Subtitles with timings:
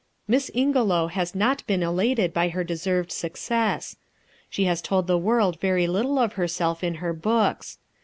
[0.27, 3.97] Miss Ingelow has not been elated by her deserved success.
[4.49, 7.77] She has told the world very little of herself in her books.